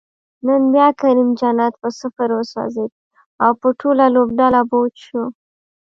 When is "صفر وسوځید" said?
1.99-2.91